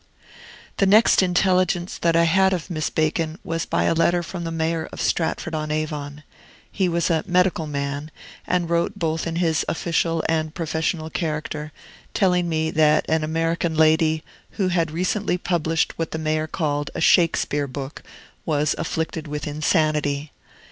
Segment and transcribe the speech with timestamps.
[0.77, 4.51] The next intelligence that I had of Miss Bacon was by a letter from the
[4.51, 6.23] mayor of Stratford on Avon.
[6.71, 8.09] He was a medical man,
[8.47, 11.71] and wrote both in his official and professional character,
[12.15, 16.99] telling me that an American lady, who had recently published what the mayor called a
[16.99, 18.01] "Shakespeare book,"
[18.43, 20.31] was afflicted with insanity.